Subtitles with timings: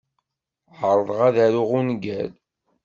[0.79, 2.31] Ɛerḍeɣ ad aruɣ ungal.